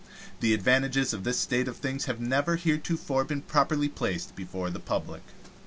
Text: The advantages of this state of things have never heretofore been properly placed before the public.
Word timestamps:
The 0.39 0.55
advantages 0.55 1.13
of 1.13 1.23
this 1.25 1.37
state 1.37 1.67
of 1.67 1.77
things 1.77 2.05
have 2.05 2.19
never 2.19 2.55
heretofore 2.55 3.23
been 3.23 3.43
properly 3.43 3.87
placed 3.87 4.35
before 4.35 4.71
the 4.71 4.79
public. 4.79 5.21